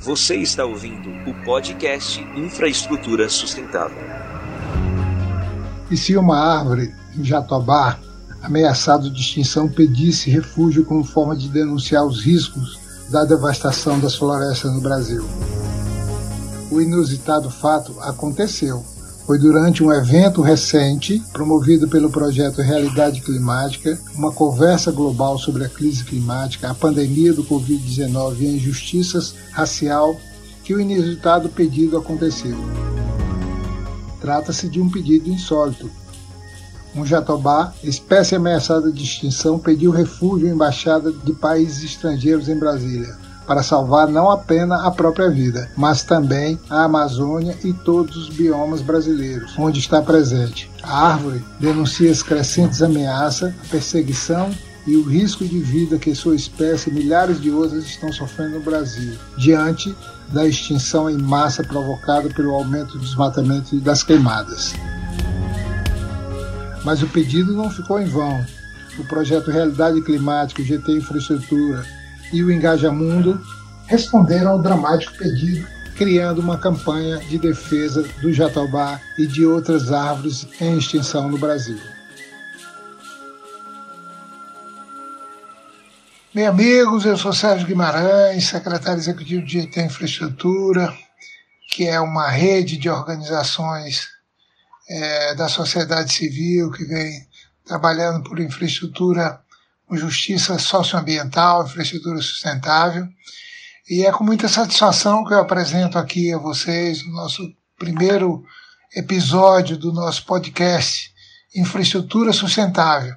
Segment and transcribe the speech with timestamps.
[0.00, 3.98] Você está ouvindo o podcast Infraestrutura Sustentável.
[5.90, 7.98] E se uma árvore em Jatobá,
[8.40, 12.78] ameaçada de extinção, pedisse refúgio como forma de denunciar os riscos
[13.10, 15.24] da devastação das florestas no Brasil?
[16.70, 18.84] O inusitado fato aconteceu
[19.28, 25.68] foi durante um evento recente, promovido pelo projeto Realidade Climática, uma conversa global sobre a
[25.68, 30.18] crise climática, a pandemia do Covid-19 e a injustiças racial,
[30.64, 32.56] que o inusitado pedido aconteceu.
[34.18, 35.90] Trata-se de um pedido insólito.
[36.96, 43.27] Um jatobá, espécie ameaçada de extinção, pediu refúgio em embaixada de países estrangeiros em Brasília
[43.48, 48.82] para salvar não apenas a própria vida, mas também a Amazônia e todos os biomas
[48.82, 50.70] brasileiros, onde está presente.
[50.82, 54.50] A árvore denuncia as crescentes ameaças, a perseguição
[54.86, 58.60] e o risco de vida que sua espécie e milhares de outras estão sofrendo no
[58.60, 59.96] Brasil, diante
[60.28, 64.74] da extinção em massa provocada pelo aumento do desmatamento e das queimadas.
[66.84, 68.44] Mas o pedido não ficou em vão.
[68.98, 71.82] O projeto Realidade Climática, GT Infraestrutura,
[72.32, 73.40] e o Engajamundo
[73.86, 80.46] responderam ao dramático pedido, criando uma campanha de defesa do jatobá e de outras árvores
[80.60, 81.78] em extinção no Brasil.
[86.34, 90.94] Meus amigos, eu sou Sérgio Guimarães, secretário executivo de GT Infraestrutura,
[91.70, 94.06] que é uma rede de organizações
[94.88, 97.26] é, da sociedade civil que vem
[97.64, 99.40] trabalhando por infraestrutura
[99.96, 103.06] justiça socioambiental, infraestrutura sustentável.
[103.88, 107.42] E é com muita satisfação que eu apresento aqui a vocês o nosso
[107.78, 108.44] primeiro
[108.94, 111.12] episódio do nosso podcast
[111.54, 113.14] Infraestrutura Sustentável.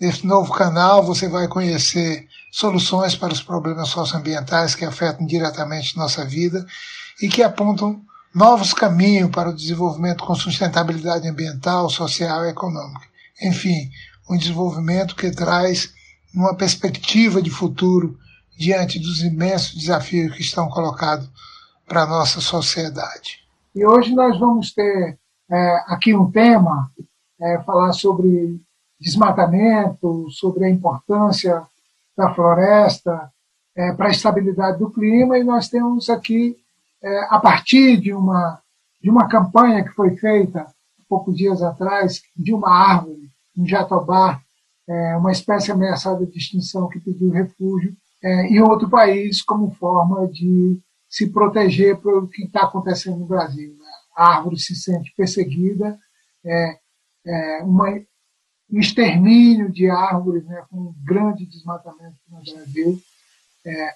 [0.00, 6.24] Nesse novo canal você vai conhecer soluções para os problemas socioambientais que afetam diretamente nossa
[6.24, 6.66] vida
[7.20, 8.02] e que apontam
[8.34, 13.06] novos caminhos para o desenvolvimento com sustentabilidade ambiental, social e econômica.
[13.42, 13.90] Enfim,
[14.28, 15.92] um desenvolvimento que traz
[16.34, 18.18] uma perspectiva de futuro
[18.56, 21.28] diante dos imensos desafios que estão colocados
[21.86, 23.40] para a nossa sociedade.
[23.74, 25.18] E hoje nós vamos ter
[25.50, 26.90] é, aqui um tema,
[27.40, 28.60] é, falar sobre
[29.00, 31.62] desmatamento, sobre a importância
[32.16, 33.30] da floresta
[33.74, 36.56] é, para a estabilidade do clima, e nós temos aqui,
[37.02, 38.60] é, a partir de uma,
[39.02, 40.66] de uma campanha que foi feita
[41.08, 44.40] poucos dias atrás, de uma árvore em Jatobá,
[44.88, 50.26] é, uma espécie ameaçada de extinção que pediu refúgio é, em outro país como forma
[50.28, 53.76] de se proteger pelo que está acontecendo no Brasil.
[53.76, 53.90] Né?
[54.16, 55.98] A árvore se sente perseguida,
[56.44, 56.78] é,
[57.26, 57.90] é uma,
[58.70, 63.00] um extermínio de árvores, né, com um grande desmatamento no Brasil,
[63.66, 63.94] é,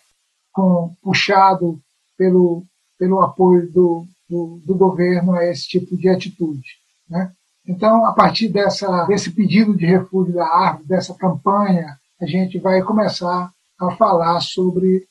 [0.52, 1.80] com, puxado
[2.16, 2.64] pelo,
[2.98, 6.78] pelo apoio do, do, do governo a esse tipo de atitude.
[7.08, 7.32] Né?
[7.66, 12.80] Então, a partir dessa, desse pedido de refúgio da árvore, dessa campanha, a gente vai
[12.82, 15.06] começar a falar sobre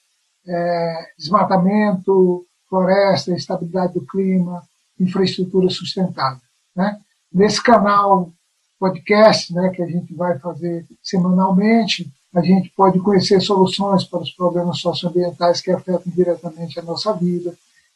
[0.48, 4.64] é, desmatamento, floresta, estabilidade do clima,
[5.00, 6.42] infraestrutura sustentável.
[6.76, 6.98] Né?
[7.32, 8.32] Nesse canal
[8.80, 14.32] podcast, né, que a gente vai fazer semanalmente, a gente pode conhecer soluções para os
[14.32, 17.54] problemas socioambientais que afetam diretamente a nossa vida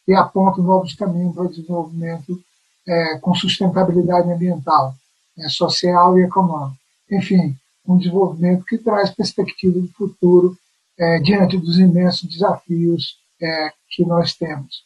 [0.08, 2.42] e apontam novos caminhos para o desenvolvimento
[2.88, 4.96] é, com sustentabilidade ambiental,
[5.38, 6.78] é, social e econômica.
[7.12, 7.56] Enfim,
[7.88, 10.58] um desenvolvimento que traz perspectiva de futuro
[10.98, 14.84] é, diante dos imensos desafios é, que nós temos.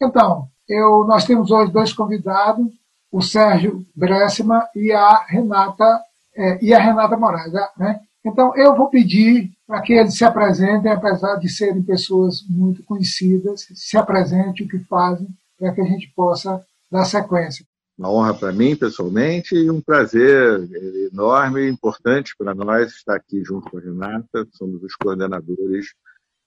[0.00, 2.66] Então, eu, nós temos hoje dois convidados,
[3.10, 6.02] o Sérgio Bressima e a Renata
[6.36, 8.00] é, e a Renata Moraes, né?
[8.24, 13.66] Então, eu vou pedir para que eles se apresentem, apesar de serem pessoas muito conhecidas,
[13.74, 15.28] se apresentem o que fazem,
[15.58, 17.66] para que a gente possa dar sequência.
[17.98, 20.68] Uma honra para mim, pessoalmente, e um prazer
[21.12, 24.46] enorme e importante para nós estar aqui junto com a Renata.
[24.52, 25.94] Somos os coordenadores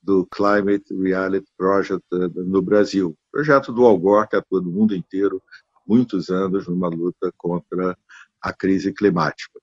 [0.01, 5.41] do Climate Reality Project eh, no Brasil, projeto do Algor que atua no mundo inteiro
[5.85, 7.97] muitos anos numa luta contra
[8.41, 9.59] a crise climática.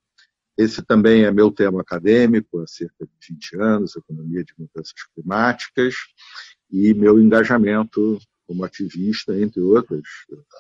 [0.57, 5.95] Esse também é meu tema acadêmico há cerca de 20 anos, economia de mudanças climáticas,
[6.71, 10.03] e meu engajamento como ativista, entre outras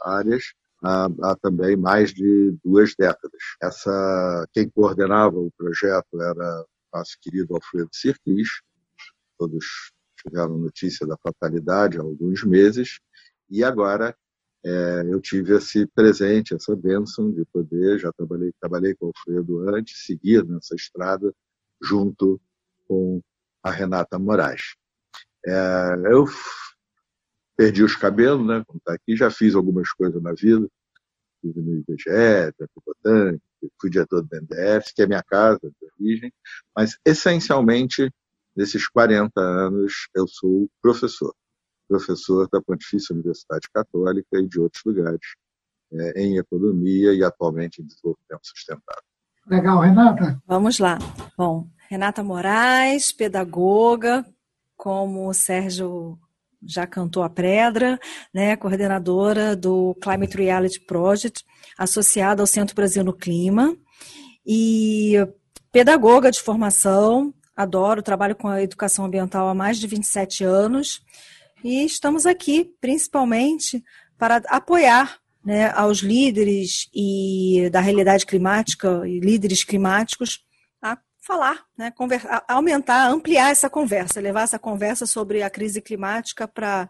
[0.04, 0.52] áreas,
[0.82, 3.40] há, há, também mais de duas décadas.
[3.62, 8.48] Essa, quem coordenava o projeto era nosso querido Alfredo Sirquis,
[9.38, 9.64] todos
[10.22, 13.00] tiveram notícia da fatalidade há alguns meses,
[13.50, 14.16] e agora
[14.64, 19.68] é, eu tive esse presente, essa bênção de poder, já trabalhei, trabalhei com o Alfredo
[19.68, 21.34] antes, seguir nessa estrada
[21.82, 22.40] junto
[22.86, 23.20] com
[23.62, 24.74] a Renata Moraes.
[25.46, 26.26] É, eu
[27.56, 28.62] perdi os cabelos, né?
[28.66, 30.68] Como está aqui, já fiz algumas coisas na vida.
[31.40, 32.54] Fiz no IBGE,
[32.84, 33.44] Botânico,
[33.80, 36.32] fui diretor do BNDES, que é minha casa de origem,
[36.74, 38.10] mas essencialmente,
[38.56, 41.34] nesses 40 anos, eu sou professor.
[41.86, 45.20] Professor da Pontifícia Universidade Católica e de outros lugares,
[45.92, 49.02] é, em economia e atualmente em desenvolvimento sustentável.
[49.46, 50.42] Legal, Renata?
[50.46, 50.98] Vamos lá.
[51.36, 54.24] Bom, Renata Moraes, pedagoga,
[54.74, 56.18] como o Sérgio
[56.66, 57.98] já cantou a pedra,
[58.32, 61.44] né, coordenadora do Climate Reality Project,
[61.78, 63.76] associada ao Centro Brasil no Clima,
[64.46, 65.14] e
[65.72, 71.02] pedagoga de formação, adoro, trabalho com a educação ambiental há mais de 27 anos,
[71.62, 73.82] e estamos aqui principalmente
[74.18, 80.40] para apoiar né, aos líderes e da realidade climática e líderes climáticos
[81.24, 86.88] falar, né, conversar, aumentar, ampliar essa conversa, levar essa conversa sobre a crise climática para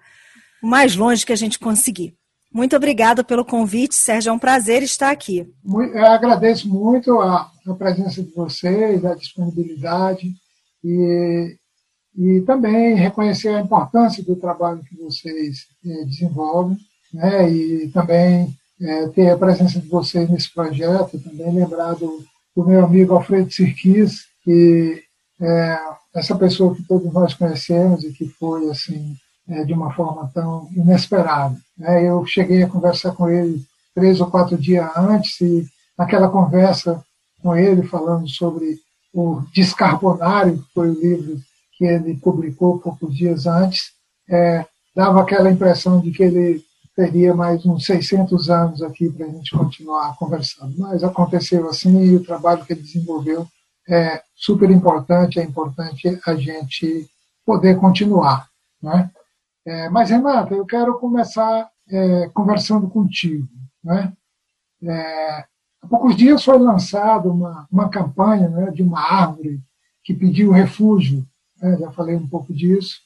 [0.62, 2.16] o mais longe que a gente conseguir.
[2.52, 4.30] Muito obrigada pelo convite, Sérgio.
[4.30, 5.48] É um prazer estar aqui.
[5.64, 10.32] Eu agradeço muito a, a presença de vocês, a disponibilidade
[10.82, 11.56] e,
[12.16, 16.76] e também reconhecer a importância do trabalho que vocês eh, desenvolvem
[17.12, 22.24] né, e também eh, ter a presença de vocês nesse projeto, também lembrar do,
[22.54, 25.02] do meu amigo Alfredo Sirquis, que
[25.40, 25.78] é
[26.14, 29.16] essa pessoa que todos nós conhecemos e que foi assim
[29.48, 31.56] é, de uma forma tão inesperada.
[31.76, 32.08] Né?
[32.08, 33.64] Eu cheguei a conversar com ele
[33.94, 35.66] três ou quatro dias antes e
[35.98, 37.04] naquela conversa
[37.42, 38.78] com ele falando sobre
[39.12, 41.40] o Descarbonário, que foi o livro
[41.76, 43.92] que ele publicou poucos dias antes,
[44.28, 44.64] é,
[44.94, 49.56] dava aquela impressão de que ele teria mais uns 600 anos aqui para a gente
[49.56, 50.74] continuar conversando.
[50.78, 53.46] Mas aconteceu assim e o trabalho que ele desenvolveu
[53.88, 57.08] é super importante, é importante a gente
[57.44, 58.48] poder continuar.
[58.82, 59.10] Né?
[59.66, 63.48] É, mas, Renata, eu quero começar é, conversando contigo.
[63.82, 64.12] Né?
[64.82, 65.44] É,
[65.82, 69.60] há poucos dias foi lançada uma, uma campanha né, de uma árvore
[70.02, 71.26] que pediu refúgio,
[71.60, 73.00] né, já falei um pouco disso,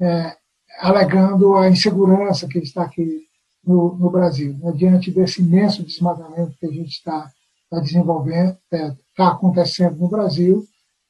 [0.00, 0.36] é,
[0.78, 3.26] alegando a insegurança que está aqui
[3.64, 7.30] no, no Brasil, né, diante desse imenso desmatamento que a gente está
[7.70, 10.64] tá desenvolvendo, está é, acontecendo no Brasil,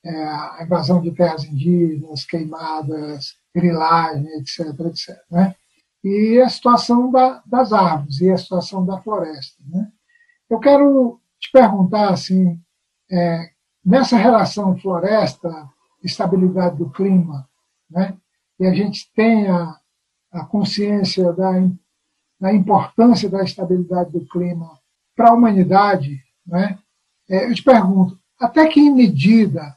[0.05, 4.69] é, a invasão de terras indígenas, queimadas, grilagem, etc.
[4.87, 5.55] etc né?
[6.03, 9.63] E a situação da, das árvores e a situação da floresta.
[9.69, 9.91] Né?
[10.49, 12.59] Eu quero te perguntar assim,
[13.11, 13.51] é,
[13.85, 17.47] nessa relação floresta-estabilidade do clima,
[17.91, 18.17] né?
[18.61, 21.53] E a gente tem a, consciência da,
[22.39, 24.79] da importância da estabilidade do clima
[25.17, 26.79] para a humanidade, né?
[27.27, 29.77] Eu te pergunto, até que medida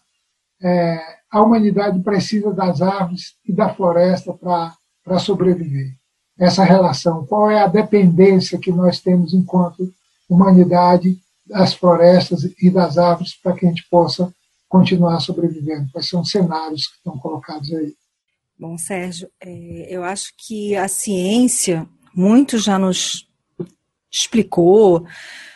[0.62, 1.00] é,
[1.31, 5.95] a humanidade precisa das árvores e da floresta para sobreviver?
[6.38, 9.91] Essa relação, qual é a dependência que nós temos enquanto
[10.27, 14.33] humanidade das florestas e das árvores para que a gente possa
[14.68, 15.89] continuar sobrevivendo?
[15.91, 17.94] Quais são os cenários que estão colocados aí?
[18.58, 23.28] Bom, Sérgio, é, eu acho que a ciência muito já nos
[24.12, 25.06] explicou,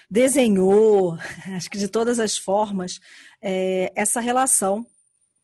[0.10, 1.18] desenhou,
[1.56, 3.00] acho que de todas as formas,
[3.42, 4.86] é, essa relação,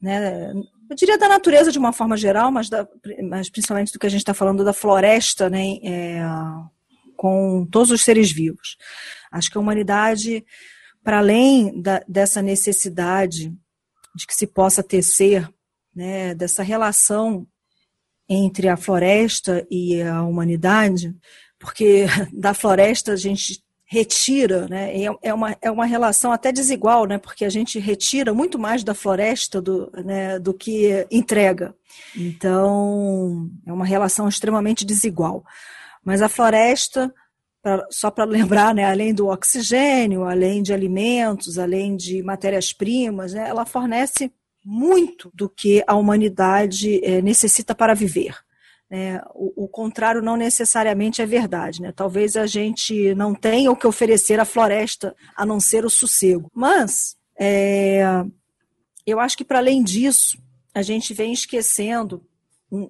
[0.02, 0.52] né?
[0.90, 2.88] Eu diria da natureza de uma forma geral, mas, da,
[3.30, 5.78] mas principalmente do que a gente está falando da floresta, né?
[5.84, 6.22] É,
[7.16, 8.76] com todos os seres vivos.
[9.32, 10.46] Acho que a humanidade,
[11.04, 13.54] para além da, dessa necessidade
[14.16, 15.50] de que se possa tecer,
[15.96, 17.48] né, dessa relação
[18.28, 21.16] entre a floresta e a humanidade,
[21.60, 24.92] porque da floresta a gente retira, né?
[25.22, 27.20] É uma, é uma relação até desigual, né?
[27.20, 31.76] Porque a gente retira muito mais da floresta do, né, do que entrega.
[32.18, 35.44] Então, é uma relação extremamente desigual.
[36.04, 37.14] Mas a floresta,
[37.62, 43.48] pra, só para lembrar, né, além do oxigênio, além de alimentos, além de matérias-primas, né,
[43.48, 44.32] ela fornece
[44.64, 48.36] muito do que a humanidade é, necessita para viver.
[48.90, 51.82] É, o, o, contrário não necessariamente é verdade.
[51.82, 51.92] Né?
[51.92, 56.52] Talvez a gente não tenha o que oferecer à floresta a não ser o sossego.
[56.54, 58.04] Mas é,
[59.06, 60.38] eu acho que, para além disso,
[60.74, 62.24] a gente vem esquecendo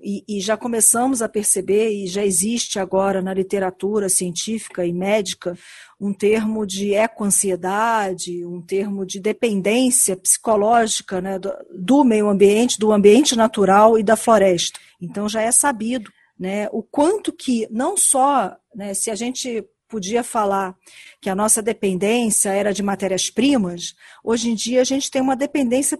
[0.01, 5.57] e, e, já começamos a perceber, e já existe agora na literatura científica e médica,
[5.99, 12.93] um termo de ecoansiedade, um termo de dependência psicológica né, do, do, meio ambiente, do
[12.93, 14.79] ambiente natural e da floresta.
[15.01, 16.09] Então já é sabido
[16.39, 20.75] né, o quanto que, não só né, se a gente podia falar
[21.21, 25.99] que a nossa dependência era de matérias-primas, hoje em dia a gente tem uma dependência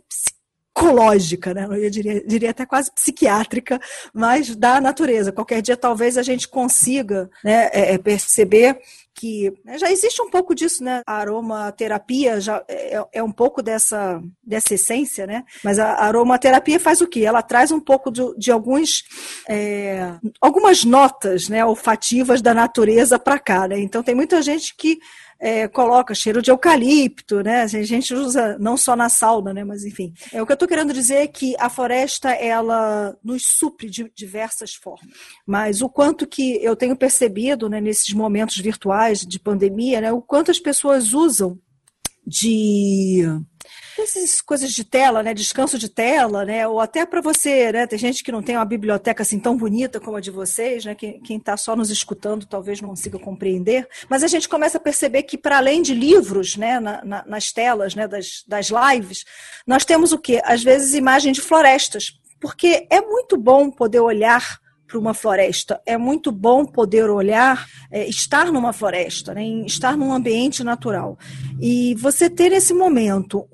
[0.76, 1.68] ecológica, né?
[1.70, 3.80] eu diria, diria até quase psiquiátrica,
[4.14, 5.32] mas da natureza.
[5.32, 8.80] Qualquer dia talvez a gente consiga né, é, é perceber
[9.16, 11.02] que né, já existe um pouco disso, né?
[11.06, 15.44] A aromaterapia já é, é, é, um pouco dessa, dessa essência, né?
[15.64, 17.22] Mas a aromaterapia faz o quê?
[17.22, 19.04] Ela traz um pouco de, de alguns
[19.48, 23.80] é, algumas notas, né, olfativas da natureza para cá, né?
[23.80, 24.98] Então tem muita gente que
[25.44, 27.64] é, coloca cheiro de eucalipto, né?
[27.64, 29.66] A gente usa não só na sauna, né?
[29.66, 30.14] Mas enfim.
[30.32, 34.10] É, o que eu estou querendo dizer é que a floresta ela nos supre de
[34.16, 35.14] diversas formas.
[35.46, 40.14] Mas o quanto que eu tenho percebido né, nesses momentos virtuais de pandemia, né?
[40.14, 41.60] O quanto as pessoas usam
[42.26, 43.24] de
[43.98, 48.00] essas coisas de tela, né, descanso de tela, né, ou até para você, né, tem
[48.00, 51.38] gente que não tem uma biblioteca assim tão bonita como a de vocês, né, quem
[51.38, 55.38] está só nos escutando talvez não consiga compreender, mas a gente começa a perceber que
[55.38, 59.26] para além de livros, né, na, na, nas telas, né, das, das lives,
[59.66, 60.42] nós temos o quê?
[60.44, 64.63] Às vezes imagem de florestas, porque é muito bom poder olhar
[64.94, 65.82] para uma floresta.
[65.88, 71.18] É muito bom poder olhar, é, estar numa floresta, né, estar num ambiente natural.
[71.60, 73.48] E você ter esse momento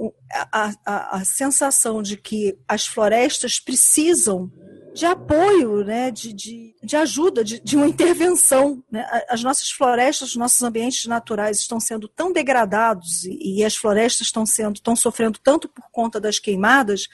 [0.51, 4.51] a, a, a sensação de que as florestas precisam
[4.99, 8.83] de apoio, né, de, de, de ajuda, de, de uma intervenção.
[8.91, 9.07] Né?
[9.29, 14.27] As nossas florestas, os nossos ambientes naturais estão sendo tão degradados e, e as florestas
[14.27, 17.07] estão sendo, estão sofrendo tanto por conta das queimadas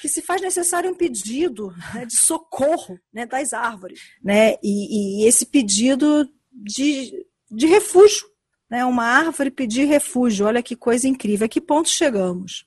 [0.00, 4.54] que se faz necessário um pedido né, de socorro né, das árvores, né?
[4.62, 8.26] E, e esse pedido de, de refúgio,
[8.70, 8.82] né?
[8.86, 10.46] Uma árvore pedir refúgio.
[10.46, 11.44] Olha que coisa incrível.
[11.44, 12.64] A que ponto chegamos?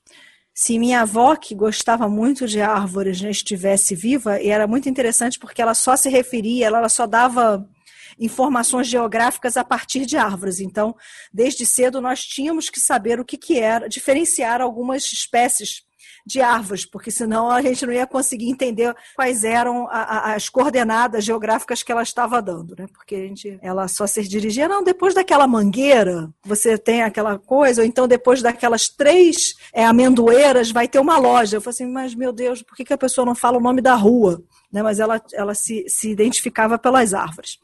[0.61, 5.39] Se minha avó, que gostava muito de árvores, né, estivesse viva, e era muito interessante
[5.39, 7.65] porque ela só se referia, ela só dava
[8.19, 10.59] informações geográficas a partir de árvores.
[10.59, 10.93] Então,
[11.31, 15.83] desde cedo nós tínhamos que saber o que, que era, diferenciar algumas espécies
[16.29, 20.48] de árvores, porque senão a gente não ia conseguir entender quais eram a, a, as
[20.48, 22.86] coordenadas geográficas que ela estava dando, né?
[22.93, 27.81] Porque a gente, ela só se dirigia, não, depois daquela mangueira, você tem aquela coisa,
[27.81, 31.57] ou então depois daquelas três é, amendoeiras vai ter uma loja.
[31.57, 33.81] Eu falei assim, mas meu Deus, por que, que a pessoa não fala o nome
[33.81, 34.43] da rua?
[34.71, 37.57] Né, mas ela, ela se, se identificava pelas árvores.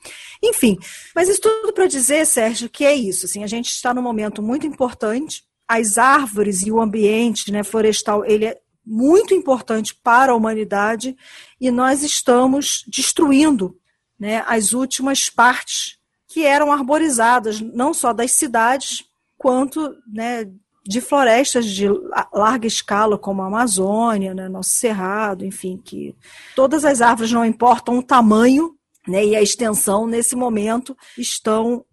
[0.44, 0.76] Enfim,
[1.14, 3.28] mas isso tudo para dizer, Sérgio, que é isso.
[3.28, 8.24] Assim, a gente está num momento muito importante as árvores e o ambiente né, florestal
[8.26, 11.18] ele é muito importante para a humanidade
[11.60, 13.78] e nós estamos destruindo
[14.20, 19.04] né, as últimas partes que eram arborizadas, não só das cidades,
[19.38, 20.52] quanto né,
[20.86, 21.88] de florestas de
[22.32, 26.16] larga escala, como a Amazônia, né, nosso Cerrado, enfim, que
[26.56, 28.76] todas as árvores, não importam o tamanho
[29.08, 31.84] né, e a extensão, nesse momento, estão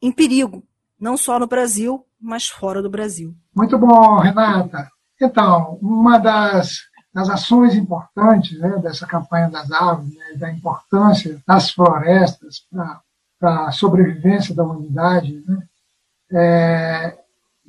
[0.00, 0.62] em perigo,
[1.00, 3.34] não só no Brasil, mas fora do Brasil.
[3.54, 4.88] Muito bom, Renata.
[5.20, 6.78] Então, uma das,
[7.12, 12.62] das ações importantes né, dessa campanha das árvores, né, da importância das florestas
[13.38, 15.62] para a sobrevivência da humanidade né,
[16.32, 17.18] é,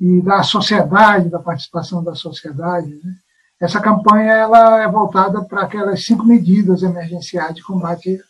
[0.00, 3.14] e da sociedade, da participação da sociedade, né,
[3.60, 8.20] essa campanha ela é voltada para aquelas cinco medidas emergenciais de combate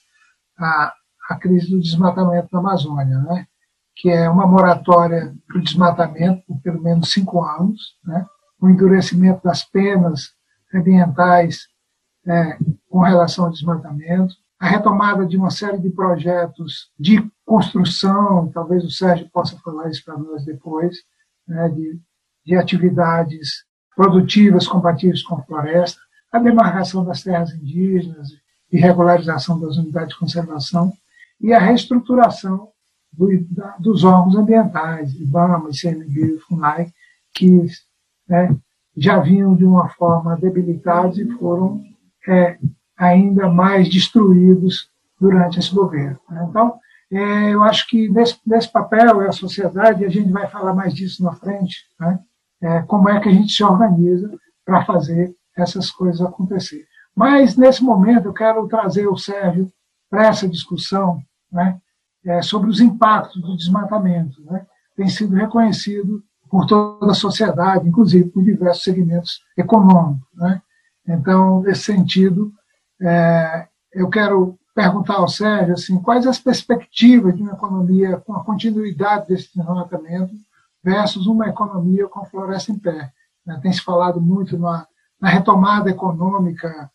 [0.59, 0.93] à,
[1.31, 3.19] à crise do desmatamento da Amazônia.
[3.19, 3.47] Né?
[3.97, 8.27] Que é uma moratória para o desmatamento por pelo menos cinco anos, né?
[8.61, 10.35] o endurecimento das penas
[10.73, 11.67] ambientais
[12.27, 12.59] é,
[12.91, 18.91] com relação ao desmatamento, a retomada de uma série de projetos de construção, talvez o
[18.91, 20.97] Sérgio possa falar isso para nós depois,
[21.47, 21.99] né, de,
[22.45, 26.01] de atividades produtivas compatíveis com a floresta,
[26.33, 28.29] a demarcação das terras indígenas
[28.71, 30.93] e regularização das unidades de conservação
[31.41, 32.71] e a reestruturação
[33.17, 36.93] do, da, dos órgãos ambientais, IBAMA, ICMBio, FUNAI,
[37.35, 37.67] que
[38.29, 38.57] né,
[38.97, 41.83] já vinham de uma forma debilitados e foram
[42.29, 42.59] é,
[42.97, 46.19] ainda mais destruídos durante esse governo.
[46.31, 46.47] Né?
[46.49, 46.79] Então,
[47.11, 50.75] é, eu acho que nesse, nesse papel é a sociedade, e a gente vai falar
[50.75, 52.19] mais disso na frente, né?
[52.63, 54.31] é, como é que a gente se organiza
[54.65, 56.85] para fazer essas coisas acontecer.
[57.15, 59.71] Mas, nesse momento, eu quero trazer o Sérgio
[60.11, 61.81] para essa discussão, né?
[62.27, 64.43] É, sobre os impactos do desmatamento.
[64.45, 64.67] Né?
[64.97, 70.27] Tem sido reconhecido por toda a sociedade, inclusive por diversos segmentos econômicos.
[70.35, 70.61] Né?
[71.09, 72.53] Então, nesse sentido,
[73.01, 78.45] é, eu quero perguntar ao Sérgio assim, quais as perspectivas de uma economia com a
[78.45, 80.35] continuidade desse desmatamento
[80.83, 83.13] versus uma economia com floresta em pé.
[83.45, 83.59] Né?
[83.63, 84.87] Tem se falado muito na,
[85.21, 86.91] na retomada econômica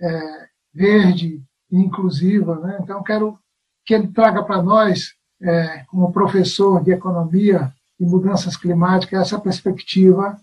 [0.00, 2.56] é, verde e inclusiva.
[2.60, 2.78] Né?
[2.80, 3.38] Então, quero
[3.84, 10.38] que ele traga para nós, é, como professor de economia e mudanças climáticas, essa perspectiva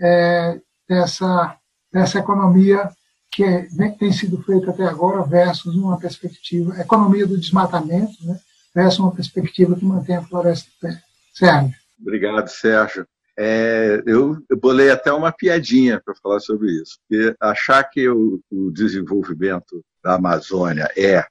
[0.00, 1.56] é, dessa
[1.92, 2.90] dessa economia
[3.32, 3.66] que é,
[3.98, 8.38] tem sido feita até agora versus uma perspectiva, economia do desmatamento, né,
[8.74, 11.02] versus uma perspectiva que mantém a floresta em pé.
[11.34, 11.74] Sérgio.
[12.00, 13.06] Obrigado, Sérgio.
[13.38, 18.40] É, eu, eu, bolei até uma piadinha para falar sobre isso, porque achar que o,
[18.50, 21.22] o, desenvolvimento da Amazônia é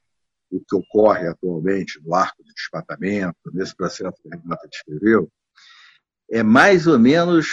[0.51, 5.29] o que ocorre atualmente no arco de desmatamento, nesse processo que a Renata descreveu,
[6.29, 7.47] é mais ou menos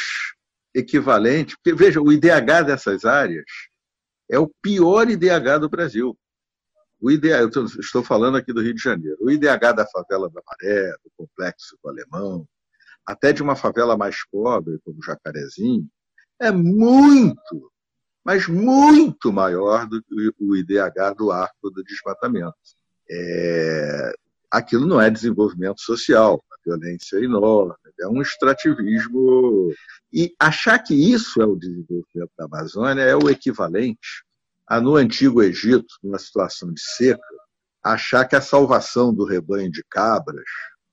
[0.75, 3.45] equivalente, porque veja, o IDH dessas áreas
[4.31, 6.17] é o pior IDH do Brasil.
[7.01, 10.93] O IDH, estou falando aqui do Rio de Janeiro, o IDH da favela da Maré,
[11.05, 12.47] do complexo do Alemão,
[13.05, 15.89] até de uma favela mais pobre, como Jacarezinho,
[16.41, 17.73] é muito,
[18.25, 22.55] mas muito maior do que o IDH do arco do desmatamento.
[23.15, 24.13] É,
[24.51, 29.73] aquilo não é desenvolvimento social, a violência é enorme, é um extrativismo.
[30.13, 34.25] E achar que isso é o desenvolvimento da Amazônia é o equivalente
[34.67, 37.23] a, no Antigo Egito, numa situação de seca,
[37.83, 40.45] achar que a salvação do rebanho de cabras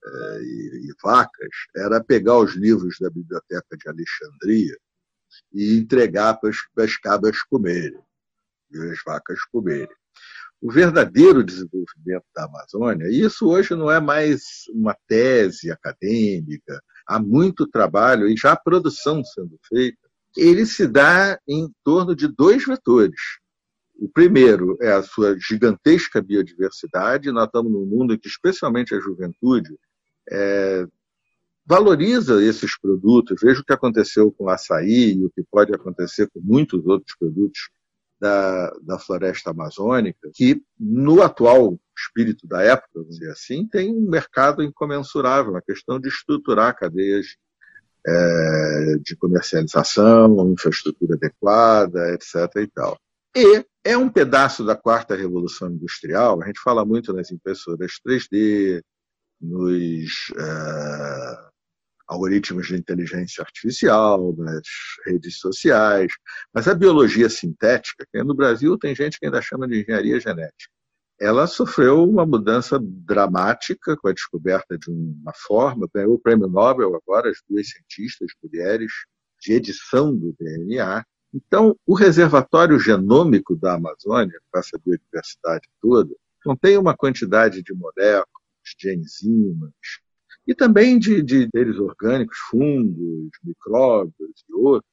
[0.04, 4.78] é, e, e vacas era pegar os livros da Biblioteca de Alexandria
[5.54, 6.50] e entregar para
[6.84, 8.02] as cabras comerem
[8.72, 9.96] e as vacas comerem
[10.62, 17.20] o verdadeiro desenvolvimento da Amazônia, e isso hoje não é mais uma tese acadêmica, há
[17.20, 19.98] muito trabalho e já produção sendo feita,
[20.38, 23.20] ele se dá em torno de dois vetores.
[23.96, 27.32] O primeiro é a sua gigantesca biodiversidade.
[27.32, 29.78] Nós estamos num mundo em que, especialmente a juventude,
[30.30, 30.88] é,
[31.66, 33.42] valoriza esses produtos.
[33.42, 37.16] Veja o que aconteceu com o açaí e o que pode acontecer com muitos outros
[37.18, 37.70] produtos
[38.20, 44.10] da, da floresta amazônica, que no atual espírito da época, vamos dizer assim, tem um
[44.10, 47.38] mercado incomensurável, a questão de estruturar cadeias
[48.06, 52.36] é, de comercialização, infraestrutura adequada, etc.
[52.58, 53.00] E, tal.
[53.36, 58.82] e é um pedaço da quarta revolução industrial, a gente fala muito nas impressoras 3D,
[59.42, 61.49] nos é,
[62.10, 64.64] algoritmos de inteligência artificial, nas
[65.06, 66.12] redes sociais,
[66.52, 70.74] mas a biologia sintética, que no Brasil tem gente que ainda chama de engenharia genética,
[71.22, 76.96] ela sofreu uma mudança dramática com a descoberta de uma forma, ganhou o prêmio Nobel
[76.96, 78.92] agora, as duas cientistas mulheres,
[79.40, 81.06] de edição do DNA.
[81.34, 86.10] Então, o reservatório genômico da Amazônia, com essa biodiversidade toda,
[86.44, 88.26] contém uma quantidade de moléculas,
[88.78, 89.74] de enzimas,
[90.48, 94.92] e também de, de seres orgânicos, fungos, micróbios e outros,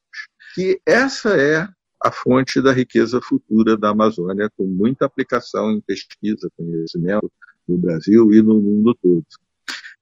[0.55, 1.69] que essa é
[2.03, 7.31] a fonte da riqueza futura da Amazônia, com muita aplicação em pesquisa, conhecimento
[7.67, 9.25] no Brasil e no mundo todo.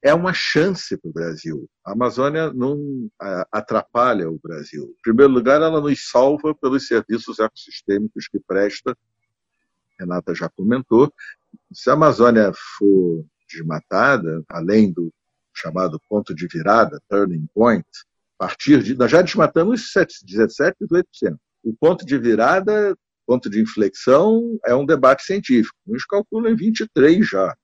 [0.01, 1.67] É uma chance para o Brasil.
[1.83, 3.09] A Amazônia não
[3.51, 4.93] atrapalha o Brasil.
[4.99, 8.95] Em primeiro lugar, ela nos salva pelos serviços ecossistêmicos que presta.
[9.99, 11.11] Renata já comentou.
[11.73, 15.11] Se a Amazônia for desmatada, além do
[15.55, 17.85] chamado ponto de virada, turning point,
[18.37, 18.95] a partir de.
[18.95, 19.81] Nós já desmatamos
[20.23, 21.37] 17, 18%.
[21.63, 25.75] O ponto de virada, ponto de inflexão, é um debate científico.
[25.87, 27.55] Uns calculam em 23 já,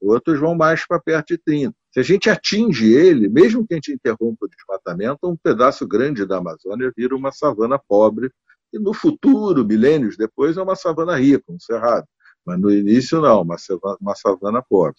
[0.00, 1.74] outros vão mais para perto de 30.
[1.92, 6.24] Se a gente atinge ele, mesmo que a gente interrompa o desmatamento, um pedaço grande
[6.24, 8.30] da Amazônia vira uma savana pobre,
[8.72, 12.06] e no futuro, milênios depois, é uma savana rica, um cerrado.
[12.46, 14.94] Mas no início, não, uma savana pobre.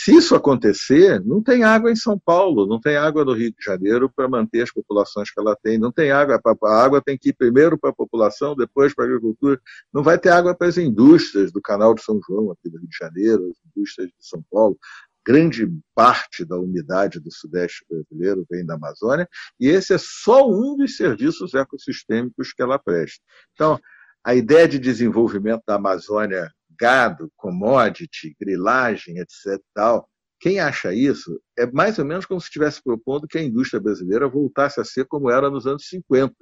[0.00, 3.60] Se isso acontecer, não tem água em São Paulo, não tem água no Rio de
[3.60, 7.30] Janeiro para manter as populações que ela tem, não tem água, a água tem que
[7.30, 9.60] ir primeiro para a população, depois para a agricultura,
[9.92, 12.88] não vai ter água para as indústrias do Canal de São João, aqui do Rio
[12.88, 14.78] de Janeiro, as indústrias de São Paulo,
[15.26, 20.76] grande parte da umidade do Sudeste brasileiro vem da Amazônia, e esse é só um
[20.76, 23.20] dos serviços ecossistêmicos que ela presta.
[23.52, 23.80] Então,
[24.24, 29.60] a ideia de desenvolvimento da Amazônia gado, commodity, grilagem, etc.
[29.74, 30.08] Tal,
[30.40, 34.28] quem acha isso é mais ou menos como se estivesse propondo que a indústria brasileira
[34.28, 36.34] voltasse a ser como era nos anos 50,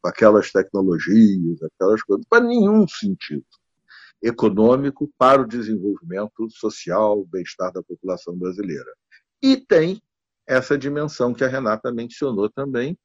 [0.00, 3.44] com aquelas tecnologias, aquelas coisas, para nenhum sentido
[4.22, 8.90] econômico para o desenvolvimento social, bem-estar da população brasileira.
[9.42, 10.00] E tem
[10.46, 12.96] essa dimensão que a Renata mencionou também,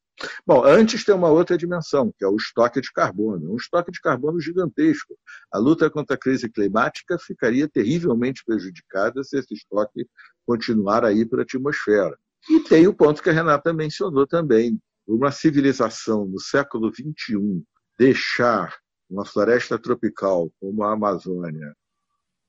[0.45, 3.53] Bom, antes tem uma outra dimensão, que é o estoque de carbono.
[3.53, 5.15] Um estoque de carbono gigantesco.
[5.51, 10.07] A luta contra a crise climática ficaria terrivelmente prejudicada se esse estoque
[10.45, 12.17] continuar a ir para a atmosfera.
[12.49, 14.79] E tem o ponto que a Renata mencionou também.
[15.05, 17.63] Uma civilização no século XXI
[17.97, 18.75] deixar
[19.09, 21.73] uma floresta tropical como a Amazônia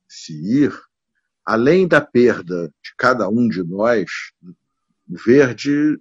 [0.08, 0.72] se ir,
[1.44, 4.10] além da perda de cada um de nós,
[5.06, 5.98] verde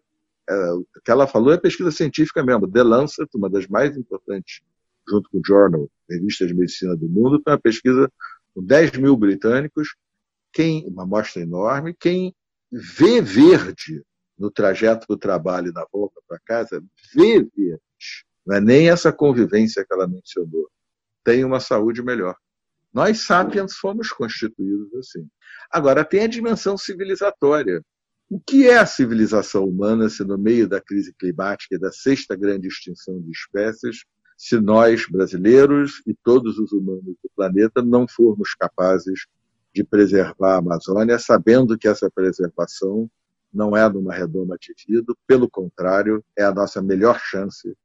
[0.49, 2.71] o que ela falou é pesquisa científica mesmo.
[2.71, 4.61] The Lancet, uma das mais importantes
[5.07, 8.11] junto com o Journal, Revista de Medicina do Mundo, foi uma pesquisa
[8.53, 9.95] com 10 mil britânicos,
[10.51, 12.35] quem, uma amostra enorme, quem
[12.71, 14.03] vê verde
[14.37, 16.83] no trajeto do trabalho e na volta para casa,
[17.13, 17.81] vê verde.
[18.45, 20.69] Não é nem essa convivência que ela mencionou.
[21.23, 22.35] Tem uma saúde melhor.
[22.93, 25.27] Nós, sapiens, fomos constituídos assim.
[25.69, 27.83] Agora, tem a dimensão civilizatória.
[28.29, 32.35] O que é a civilização humana se no meio da crise climática e da sexta
[32.35, 34.03] grande extinção de espécies,
[34.37, 39.25] se nós, brasileiros e todos os humanos do planeta, não formos capazes
[39.73, 43.09] de preservar a Amazônia, sabendo que essa preservação
[43.53, 47.75] não é numa redoma vidro, pelo contrário, é a nossa melhor chance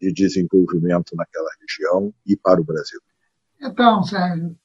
[0.00, 3.00] de desenvolvimento naquela região e para o Brasil.
[3.60, 4.56] Então, Sérgio,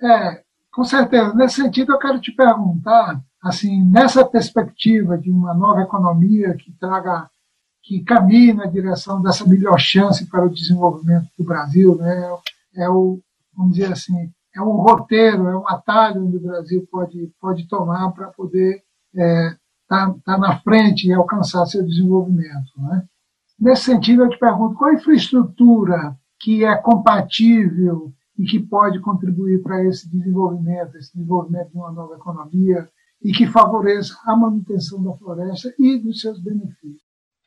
[0.00, 5.82] é, com certeza, nesse sentido eu quero te perguntar, assim, nessa perspectiva de uma nova
[5.82, 7.28] economia que traga,
[7.82, 12.30] que caminhe na direção dessa melhor chance para o desenvolvimento do Brasil, né?
[12.74, 13.20] É o,
[13.54, 18.10] vamos dizer assim, é um roteiro, é um atalho onde o Brasil pode pode tomar
[18.12, 18.82] para poder
[19.14, 19.48] é,
[19.82, 22.72] estar tá, tá na frente e alcançar seu desenvolvimento.
[22.78, 23.04] Né?
[23.60, 29.84] Nesse sentido, eu te pergunto qual infraestrutura que é compatível e que pode contribuir para
[29.84, 32.88] esse desenvolvimento, esse desenvolvimento de uma nova economia
[33.24, 37.02] e que favoreça a manutenção da floresta e dos seus benefícios.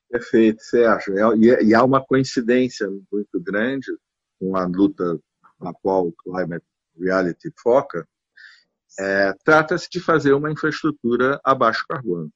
[0.10, 1.18] Perfeito, Sérgio.
[1.18, 3.88] É, e há uma coincidência muito grande
[4.40, 5.20] com a luta
[5.60, 6.66] na qual o Climate
[7.00, 8.08] Reality foca,
[9.00, 12.32] é, trata-se de fazer uma infraestrutura a baixo carbono.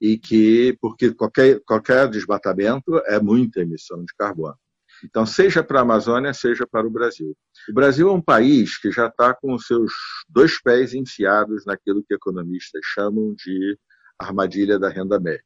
[0.00, 4.56] E que, porque qualquer, qualquer desmatamento é muita emissão de carbono.
[5.04, 7.36] Então, seja para a Amazônia, seja para o Brasil.
[7.68, 9.92] O Brasil é um país que já está com os seus
[10.28, 13.78] dois pés enfiados naquilo que economistas chamam de
[14.18, 15.42] armadilha da renda média.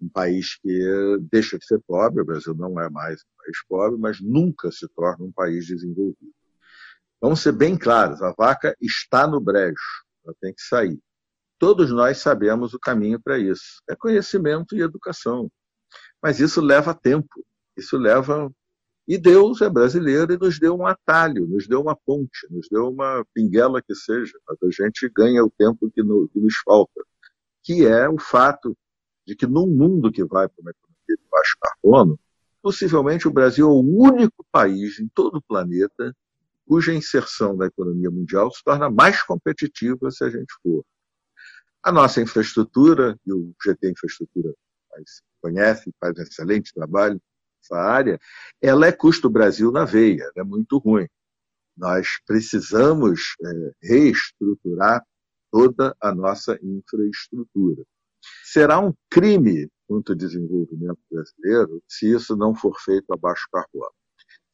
[0.00, 3.98] Um país que deixa de ser pobre, o Brasil não é mais um país pobre,
[3.98, 6.32] mas nunca se torna um país desenvolvido.
[7.20, 9.74] Vamos ser bem claros: a vaca está no brejo,
[10.24, 10.98] ela tem que sair.
[11.58, 15.50] Todos nós sabemos o caminho para isso: é conhecimento e educação.
[16.22, 17.44] Mas isso leva tempo,
[17.76, 18.50] isso leva.
[19.08, 22.90] E Deus é brasileiro e nos deu um atalho, nos deu uma ponte, nos deu
[22.90, 27.02] uma pinguela que seja, mas a gente ganha o tempo que, no, que nos falta,
[27.62, 28.76] que é o fato
[29.26, 32.20] de que num mundo que vai para uma economia de baixo carbono,
[32.60, 36.14] possivelmente o Brasil é o único país em todo o planeta
[36.66, 40.84] cuja inserção na economia mundial se torna mais competitiva se a gente for.
[41.82, 44.52] A nossa infraestrutura, e o GT Infraestrutura
[45.40, 47.18] conhece, faz um excelente trabalho
[47.70, 48.18] nessa área,
[48.60, 51.06] ela é custo Brasil na veia, é muito ruim.
[51.76, 55.04] Nós precisamos é, reestruturar
[55.50, 57.82] toda a nossa infraestrutura.
[58.44, 63.92] Será um crime contra o desenvolvimento brasileiro se isso não for feito a baixo carbono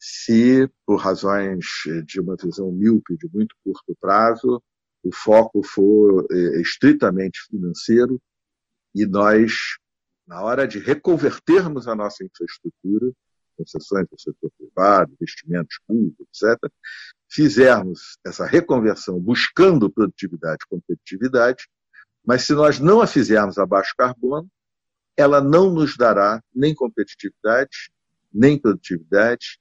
[0.06, 1.64] se, por razões
[2.04, 4.62] de uma visão míope de muito curto prazo,
[5.02, 8.20] o foco for é, estritamente financeiro
[8.94, 9.78] e nós,
[10.26, 13.12] na hora de reconvertermos a nossa infraestrutura,
[13.56, 16.58] concessões do setor privado, investimentos públicos, etc.,
[17.28, 21.68] fizermos essa reconversão buscando produtividade e competitividade,
[22.24, 24.48] mas se nós não a fizermos a baixo carbono,
[25.16, 27.90] ela não nos dará nem competitividade,
[28.32, 29.58] nem produtividade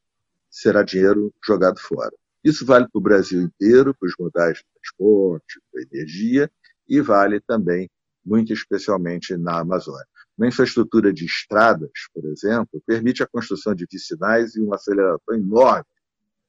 [0.50, 2.14] será dinheiro jogado fora.
[2.44, 6.52] Isso vale para o Brasil inteiro, para os modais de transporte, para a energia,
[6.88, 7.90] e vale também,
[8.26, 10.06] muito especialmente, na Amazônia.
[10.38, 15.86] Uma infraestrutura de estradas, por exemplo, permite a construção de vicinais e uma aceleração enorme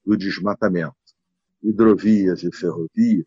[0.04, 0.94] do desmatamento.
[1.62, 3.26] Hidrovias e ferrovias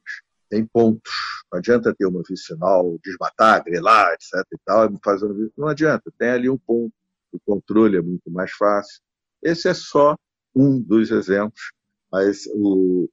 [0.49, 1.11] têm pontos.
[1.51, 4.45] Não adianta ter uma vicinal, desmatar, grelar, etc.
[4.51, 6.93] E tal, fazer Não adianta, tem ali um ponto.
[7.31, 9.01] O controle é muito mais fácil.
[9.43, 10.15] Esse é só
[10.55, 11.71] um dos exemplos,
[12.11, 13.09] mas o,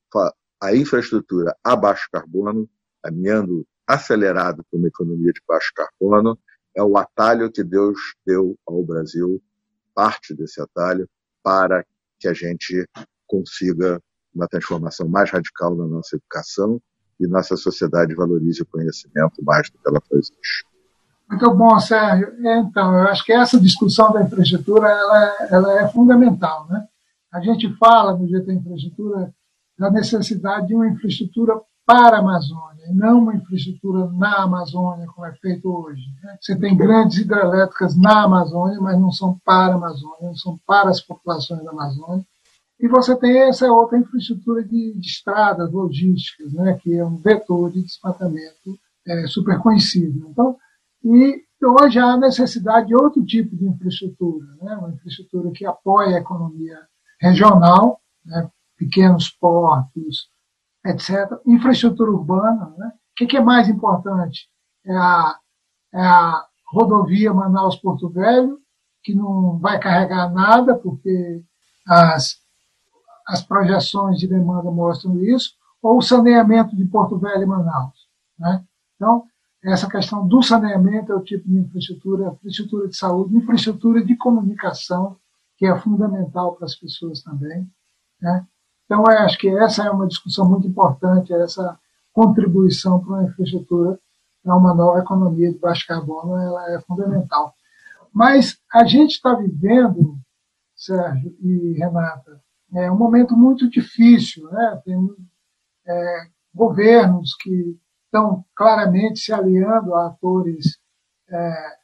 [0.63, 2.69] a infraestrutura a baixo carbono,
[3.03, 6.39] caminhando acelerado para uma economia de baixo carbono,
[6.77, 9.41] é o atalho que Deus deu ao Brasil,
[9.95, 11.09] parte desse atalho,
[11.43, 11.85] para
[12.19, 12.89] que a gente
[13.27, 14.01] consiga
[14.35, 16.81] uma transformação mais radical na nossa educação
[17.21, 20.75] e nossa sociedade valorize o conhecimento mais do que ela faz hoje.
[21.29, 22.35] Muito bom, Sérgio.
[22.39, 26.87] Então, eu acho que essa discussão da infraestrutura ela, é, ela é fundamental, né?
[27.33, 29.35] A gente fala no GT Infraestrutura
[29.79, 35.27] da necessidade de uma infraestrutura para a Amazônia, e não uma infraestrutura na Amazônia, como
[35.27, 36.03] é feito hoje.
[36.23, 36.37] Né?
[36.41, 40.91] Você tem grandes hidrelétricas na Amazônia, mas não são para a Amazônia, não são para
[40.91, 42.25] as populações da Amazônia.
[42.81, 46.79] E você tem essa outra infraestrutura de, de estradas logísticas, né?
[46.83, 50.29] que é um vetor de desmatamento é, super conhecido.
[50.29, 50.57] Então,
[51.05, 54.77] e hoje há necessidade de outro tipo de infraestrutura, né?
[54.77, 56.79] uma infraestrutura que apoie a economia
[57.21, 60.29] regional, né, pequenos portos,
[60.85, 61.31] etc.
[61.47, 62.89] Infraestrutura urbana, né?
[62.89, 64.49] o que, que, é mais importante?
[64.85, 65.39] É a,
[65.93, 68.59] é a rodovia Manaus-Porto Velho,
[69.03, 71.43] que não vai carregar nada, porque
[71.87, 72.37] as,
[73.27, 78.09] as projeções de demanda mostram isso, ou o saneamento de Porto Velho e Manaus.
[78.39, 78.65] Né?
[78.97, 79.25] Então,
[79.63, 85.17] essa questão do saneamento é o tipo de infraestrutura, infraestrutura de saúde, infraestrutura de comunicação,
[85.57, 87.67] que é fundamental para as pessoas também.
[88.21, 88.47] Né?
[88.85, 91.79] Então, acho que essa é uma discussão muito importante, essa
[92.13, 93.99] contribuição para uma infraestrutura,
[94.43, 97.55] para uma nova economia de baixo carbono, ela é fundamental.
[98.13, 100.17] Mas a gente está vivendo,
[100.77, 102.41] Sérgio e Renata,
[102.75, 104.49] é um momento muito difícil.
[104.51, 104.83] Né?
[104.85, 105.17] Temos
[105.87, 110.79] é, governos que estão claramente se aliando a atores
[111.29, 111.77] é,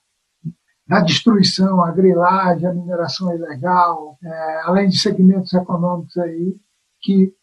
[0.87, 6.57] da destruição, a grilagem, a mineração ilegal, é, além de segmentos econômicos aí
[7.01, 7.35] que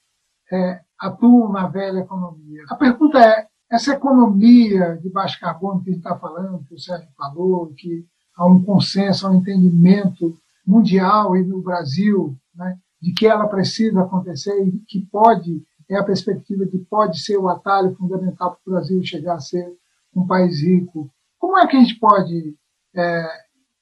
[0.52, 2.64] é, atuam na velha economia.
[2.70, 6.80] A pergunta é, essa economia de baixo carbono que a gente está falando, que o
[6.80, 13.14] Sérgio falou, que há um consenso, há um entendimento mundial e no Brasil né, de
[13.14, 17.96] que ela precisa acontecer e que pode é a perspectiva de pode ser o atalho
[17.96, 19.66] fundamental para o Brasil chegar a ser
[20.14, 21.10] um país rico.
[21.40, 22.56] Como é que a gente pode
[22.94, 23.28] é,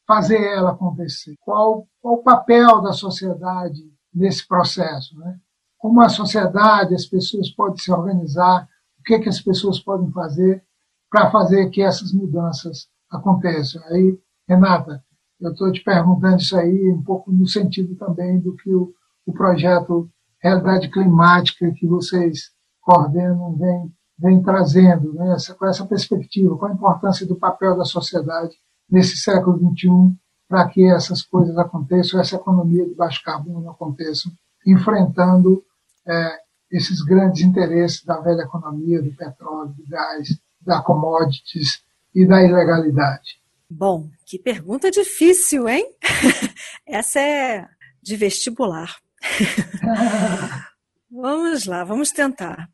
[0.05, 1.35] fazer ela acontecer?
[1.41, 5.17] Qual, qual, o papel da sociedade nesse processo?
[5.17, 5.39] Né?
[5.86, 8.67] Como a sociedade, as pessoas podem se organizar?
[9.00, 10.63] O que, é que as pessoas podem fazer
[11.12, 13.84] para fazer que essas mudanças aconteçam?
[13.89, 14.17] Aí,
[14.50, 15.04] Renata,
[15.39, 18.95] eu estou te perguntando isso aí um pouco no sentido também do que o,
[19.28, 20.10] o projeto
[20.41, 22.50] realidade climática que vocês
[22.82, 25.34] coordenam vem, vem trazendo, né?
[25.34, 28.56] essa, com essa perspectiva, qual a importância do papel da sociedade
[28.89, 30.17] nesse século XXI
[30.50, 34.32] para que essas coisas aconteçam, essa economia de baixo carbono aconteça,
[34.65, 35.63] enfrentando
[36.08, 36.38] é,
[36.72, 40.30] esses grandes interesses da velha economia, do petróleo, do gás,
[40.62, 43.39] da commodities e da ilegalidade.
[43.70, 45.86] Bom, que pergunta difícil, hein?
[46.88, 47.68] Essa é
[48.02, 48.96] de vestibular.
[51.10, 52.70] vamos lá, vamos tentar.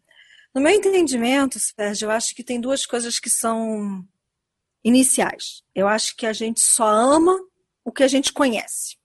[0.54, 4.06] No meu entendimento, Sérgio, eu acho que tem duas coisas que são
[4.84, 5.64] iniciais.
[5.74, 7.38] Eu acho que a gente só ama
[7.86, 8.98] o que a gente conhece.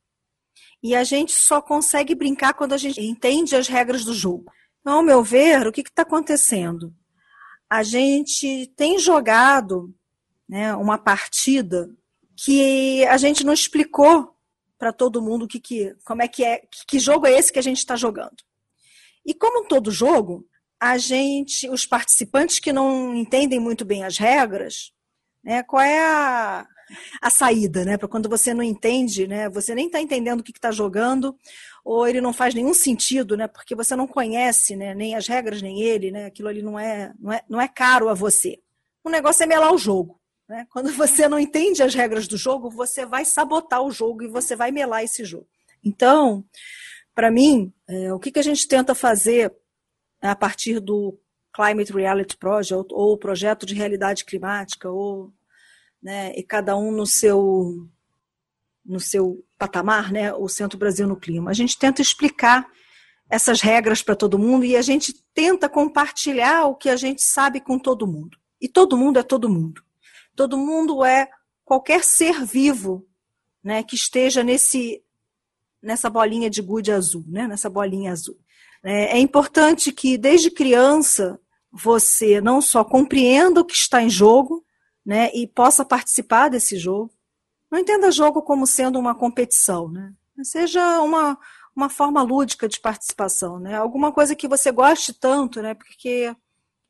[0.83, 4.53] E a gente só consegue brincar quando a gente entende as regras do jogo.
[4.81, 6.95] Então, ao meu ver, o que está acontecendo?
[7.69, 9.93] A gente tem jogado
[10.49, 11.91] né, uma partida
[12.37, 14.37] que a gente não explicou
[14.79, 17.63] para todo mundo que, que, como é que é, que jogo é esse que a
[17.63, 18.37] gente está jogando.
[19.25, 20.47] E como todo jogo,
[20.79, 24.93] a gente, os participantes que não entendem muito bem as regras,
[25.43, 26.69] né, qual é a,
[27.21, 27.97] a saída, né?
[27.97, 29.49] Para quando você não entende, né?
[29.51, 31.37] Você nem está entendendo o que está jogando,
[31.85, 33.47] ou ele não faz nenhum sentido, né?
[33.47, 34.95] Porque você não conhece, né?
[34.95, 36.27] Nem as regras, nem ele, né?
[36.27, 38.59] Aquilo ali não é, não é, não é caro a você.
[39.05, 40.21] O negócio é melar o jogo.
[40.49, 40.67] Né?
[40.71, 44.55] Quando você não entende as regras do jogo, você vai sabotar o jogo e você
[44.55, 45.49] vai melar esse jogo.
[45.85, 46.45] Então,
[47.15, 49.55] para mim, é, o que, que a gente tenta fazer
[50.21, 51.19] a partir do
[51.53, 55.33] Climate Reality Project, ou o projeto de realidade climática, ou
[56.07, 57.85] né, e cada um no seu
[58.85, 61.51] no seu patamar, né, o Centro Brasil no Clima.
[61.51, 62.65] A gente tenta explicar
[63.29, 67.61] essas regras para todo mundo e a gente tenta compartilhar o que a gente sabe
[67.61, 68.39] com todo mundo.
[68.61, 69.83] E todo mundo é todo mundo.
[70.37, 71.29] Todo mundo é
[71.65, 73.05] qualquer ser vivo
[73.61, 75.03] né, que esteja nesse,
[75.83, 78.39] nessa bolinha de gude azul, né, nessa bolinha azul.
[78.85, 81.41] É, é importante que, desde criança,
[81.73, 84.65] você não só compreenda o que está em jogo
[85.07, 87.13] né, e possa participar desse jogo.
[87.71, 90.13] Não entenda jogo como sendo uma competição, né?
[90.43, 91.39] seja uma,
[91.75, 93.77] uma forma lúdica de participação, né?
[93.77, 95.75] Alguma coisa que você goste tanto, né?
[95.75, 96.35] Porque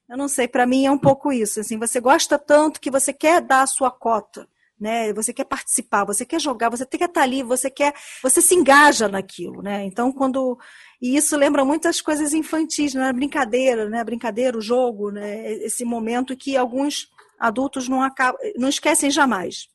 [0.08, 1.60] eu não sei, para mim é um pouco isso.
[1.60, 4.48] Assim, você gosta tanto que você quer dar a sua cota,
[4.78, 5.12] né?
[5.12, 9.08] Você quer participar, você quer jogar, você quer estar ali, você quer, você se engaja
[9.08, 9.84] naquilo, né?
[9.84, 10.58] Então, quando
[11.00, 13.08] e isso lembra muitas coisas infantis, né?
[13.08, 14.00] A brincadeira, né?
[14.00, 15.52] A brincadeira, o jogo, né?
[15.52, 19.68] Esse momento que alguns adultos não acabam, não esquecem jamais.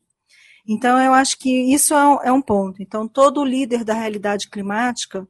[0.66, 2.82] Então, eu acho que isso é um é ponto.
[2.82, 5.26] Então, todo líder da realidade climática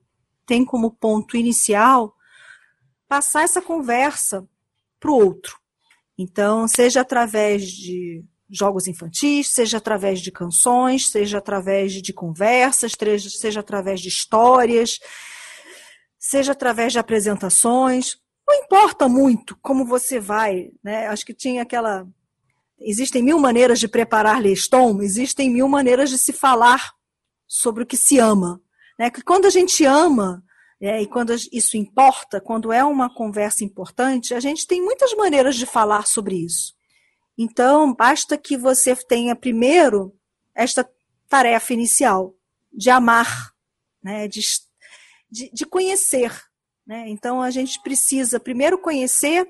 [0.47, 2.14] tem como ponto inicial
[3.09, 4.47] passar essa conversa
[5.01, 5.59] para o outro.
[6.18, 12.92] Então, seja através de jogos infantis, seja através de canções, seja através de conversas,
[13.29, 14.99] seja através de histórias,
[16.18, 18.16] seja através de apresentações.
[18.47, 21.07] Não importa muito como você vai, né?
[21.09, 22.07] Acho que tinha aquela.
[22.85, 26.92] Existem mil maneiras de preparar Leston, existem mil maneiras de se falar
[27.47, 28.61] sobre o que se ama.
[28.99, 29.11] Né?
[29.11, 30.42] Que quando a gente ama,
[30.81, 35.55] é, e quando isso importa, quando é uma conversa importante, a gente tem muitas maneiras
[35.55, 36.75] de falar sobre isso.
[37.38, 40.12] Então, basta que você tenha primeiro
[40.55, 40.88] esta
[41.29, 42.35] tarefa inicial
[42.73, 43.53] de amar,
[44.03, 44.40] né, de,
[45.31, 46.33] de, de conhecer.
[46.87, 47.09] Né?
[47.09, 49.47] Então, a gente precisa primeiro conhecer,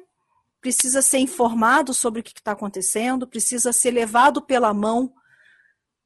[0.62, 5.12] precisa ser informado sobre o que está acontecendo, precisa ser levado pela mão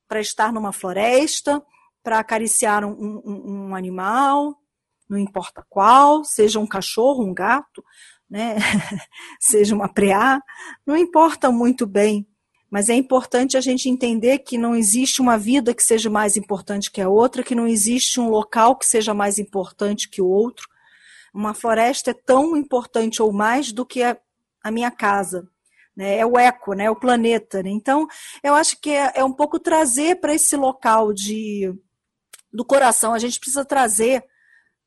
[0.09, 1.63] para estar numa floresta,
[2.03, 4.59] para acariciar um, um, um animal,
[5.09, 7.85] não importa qual, seja um cachorro, um gato,
[8.29, 8.57] né?
[9.39, 10.41] seja uma preá,
[10.87, 12.27] não importa muito bem.
[12.71, 16.91] Mas é importante a gente entender que não existe uma vida que seja mais importante
[16.91, 20.67] que a outra, que não existe um local que seja mais importante que o outro.
[21.33, 24.17] Uma floresta é tão importante ou mais do que a,
[24.67, 25.49] a minha casa.
[25.97, 26.19] Né?
[26.19, 26.85] É o eco, né?
[26.85, 27.63] É o planeta.
[27.63, 27.71] Né?
[27.71, 28.07] Então,
[28.43, 31.73] eu acho que é, é um pouco trazer para esse local de,
[32.53, 33.15] do coração.
[33.15, 34.25] A gente precisa trazer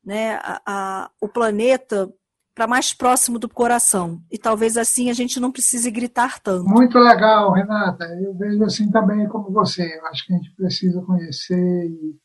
[0.04, 2.08] né, a, a, o planeta
[2.54, 4.20] para mais próximo do coração.
[4.30, 6.68] E talvez assim a gente não precise gritar tanto.
[6.68, 8.04] Muito legal, Renata.
[8.22, 9.82] Eu vejo assim também como você.
[9.82, 12.18] Eu acho que a gente precisa conhecer e,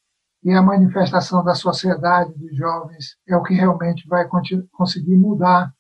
[0.44, 4.28] e a manifestação da sociedade dos jovens é o que realmente vai
[4.74, 5.72] conseguir mudar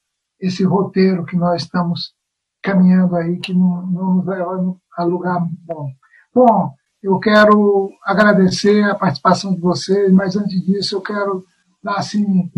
[0.46, 2.14] esse roteiro que nós estamos
[2.62, 5.92] caminhando aí, que não, não nos leva a lugar bom.
[6.34, 11.46] Bom, eu quero agradecer a participação de vocês, mas antes disso eu quero
[11.84, 12.52] dar assim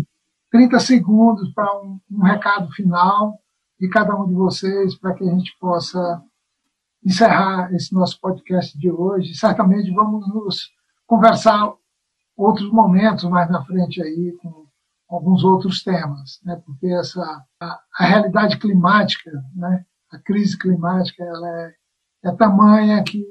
[0.50, 3.34] 30 segundos para um, um, recado final
[3.78, 6.22] de cada um de vocês, para que a gente possa
[7.04, 9.34] encerrar esse nosso podcast de hoje.
[9.34, 10.70] Certamente vamos nos
[11.06, 11.72] conversar
[12.36, 14.67] outros momentos mais na frente aí com
[15.08, 16.60] alguns outros temas, né?
[16.64, 17.20] Porque essa
[17.60, 19.84] a, a realidade climática, né?
[20.12, 21.74] A crise climática, ela é,
[22.24, 23.24] é tamanha que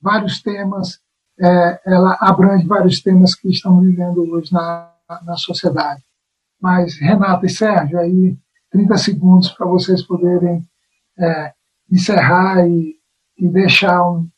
[0.00, 1.00] vários temas,
[1.40, 4.92] é, ela abrange vários temas que estamos vivendo hoje na
[5.24, 6.02] na sociedade.
[6.60, 8.36] Mas, Renata e Sérgio, aí
[8.70, 10.64] 30 segundos para vocês poderem
[11.18, 11.52] é,
[11.90, 12.96] encerrar e,
[13.36, 14.28] e deixar um,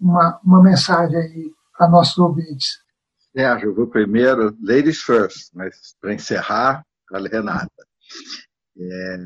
[0.00, 2.78] uma, uma mensagem aí para nossos ouvintes.
[3.38, 7.86] Eu vou primeiro, ladies first, mas para encerrar, a Renata.
[8.78, 9.16] É,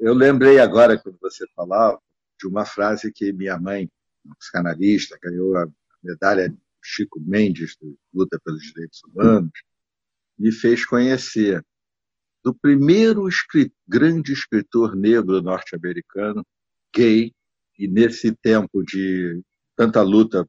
[0.00, 1.98] eu lembrei agora, quando você falava,
[2.38, 3.90] de uma frase que minha mãe,
[4.38, 5.66] psicanalista, ganhou a
[6.02, 9.50] medalha Chico Mendes, de luta pelos direitos humanos,
[10.38, 11.64] me fez conhecer
[12.44, 13.26] do primeiro
[13.88, 16.46] grande escritor negro norte-americano,
[16.94, 17.32] gay,
[17.78, 19.42] e nesse tempo de
[19.74, 20.46] tanta luta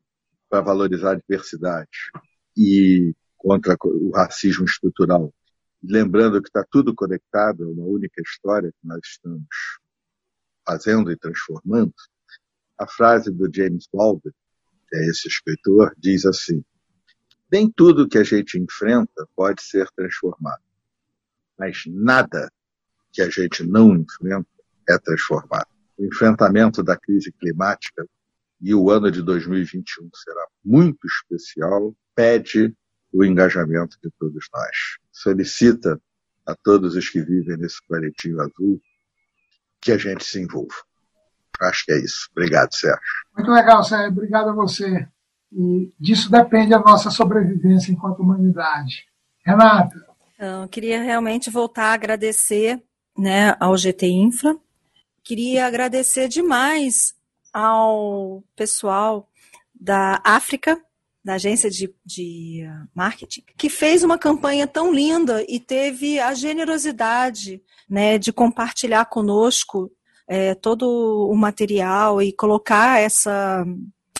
[0.49, 1.87] para valorizar a diversidade
[2.55, 5.33] e contra o racismo estrutural.
[5.83, 9.45] Lembrando que está tudo conectado, é uma única história que nós estamos
[10.65, 11.93] fazendo e transformando,
[12.77, 14.31] a frase do James Baldwin,
[14.89, 16.63] que é esse escritor, diz assim:
[17.51, 20.61] nem tudo que a gente enfrenta pode ser transformado.
[21.57, 22.51] Mas nada
[23.13, 24.47] que a gente não enfrenta
[24.89, 25.67] é transformado.
[25.97, 28.05] O enfrentamento da crise climática
[28.65, 32.75] e o ano de 2021 será muito especial, pede
[33.13, 34.97] o engajamento de todos nós.
[35.11, 36.01] Solicita
[36.47, 38.81] a todos os que vivem nesse planetinho azul
[39.79, 40.73] que a gente se envolva.
[41.61, 42.27] Acho que é isso.
[42.31, 42.99] Obrigado, Sérgio.
[43.37, 44.09] Muito legal, Sérgio.
[44.09, 45.07] Obrigado a você.
[45.53, 49.05] E disso depende a nossa sobrevivência enquanto humanidade.
[49.45, 49.95] Renata?
[50.33, 52.81] Então, eu queria realmente voltar a agradecer
[53.15, 54.57] né, ao GT Infra.
[55.23, 57.13] Queria agradecer demais
[57.55, 59.29] ao pessoal
[59.73, 60.77] da África,
[61.23, 67.63] da agência de, de marketing, que fez uma campanha tão linda e teve a generosidade
[67.89, 69.89] né, de compartilhar conosco
[70.27, 70.85] é, todo
[71.31, 73.65] o material e colocar essa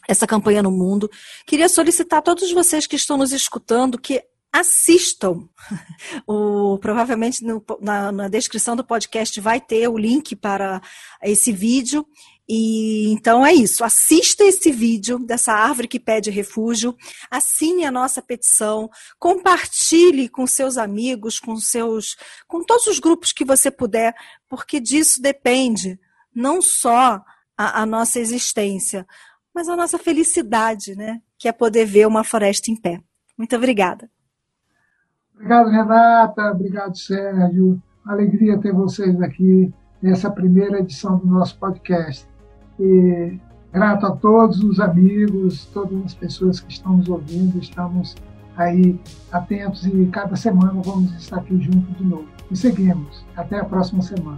[0.08, 1.10] essa campanha no mundo.
[1.48, 5.48] Queria solicitar a todos vocês que estão nos escutando que assistam.
[6.28, 10.82] O, provavelmente no, na, na, descrição do podcast vai ter o link para
[11.24, 12.06] esse vídeo.
[12.48, 13.84] E então é isso.
[13.84, 16.96] Assista esse vídeo dessa árvore que pede refúgio,
[17.30, 22.16] assine a nossa petição, compartilhe com seus amigos, com seus,
[22.48, 24.14] com todos os grupos que você puder,
[24.48, 26.00] porque disso depende
[26.34, 27.24] não só
[27.58, 29.08] a, a nossa existência,
[29.54, 31.22] mas a nossa felicidade, né?
[31.40, 33.02] Que é poder ver uma floresta em pé.
[33.38, 34.10] Muito obrigada.
[35.34, 36.52] Obrigado, Renata.
[36.52, 37.82] Obrigado, Sérgio.
[38.06, 42.35] Alegria ter vocês aqui nessa primeira edição do nosso podcast.
[42.80, 43.38] E
[43.72, 47.58] grato a todos os amigos, todas as pessoas que estão nos ouvindo.
[47.60, 48.16] Estamos
[48.58, 49.00] aí
[49.32, 52.28] atentos e cada semana vamos estar aqui junto de novo.
[52.50, 53.24] E seguimos.
[53.36, 54.38] Até a próxima semana.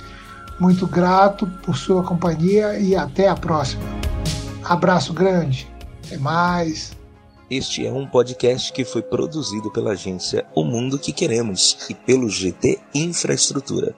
[0.60, 3.84] Muito grato por sua companhia e até a próxima.
[4.68, 5.68] Abraço grande.
[6.06, 6.92] Até mais.
[7.50, 12.30] Este é um podcast que foi produzido pela agência O Mundo que Queremos e pelo
[12.30, 13.96] GT Infraestrutura.